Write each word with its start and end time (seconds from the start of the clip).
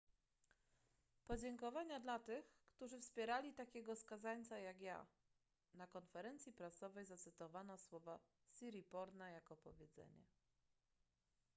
podziękowania 1.27 1.99
dla 1.99 2.19
tych 2.19 2.53
którzy 2.75 3.01
wpierali 3.01 3.53
takiego 3.53 3.95
skazańca 3.95 4.57
jak 4.59 4.81
ja 4.81 5.05
na 5.73 5.87
konferencji 5.87 6.53
prasowej 6.53 7.05
zacytowano 7.05 7.77
słowa 7.77 8.19
siriporna 8.51 9.29
jako 9.29 9.55
powiedzenie 9.57 10.23